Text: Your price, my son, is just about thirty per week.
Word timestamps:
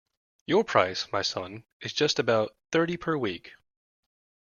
Your 0.47 0.63
price, 0.63 1.05
my 1.11 1.21
son, 1.21 1.63
is 1.79 1.93
just 1.93 2.17
about 2.17 2.55
thirty 2.71 2.97
per 2.97 3.15
week. 3.15 3.51